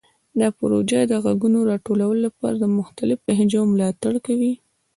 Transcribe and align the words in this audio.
دا 0.39 0.47
پروژه 0.59 0.99
د 1.07 1.13
غږونو 1.25 1.59
د 1.63 1.67
راټولولو 1.71 2.17
لپاره 2.27 2.55
د 2.59 2.65
مختلفو 2.79 3.23
لهجو 3.37 3.61
ملاتړ 3.73 4.13
کوي. 4.25 4.53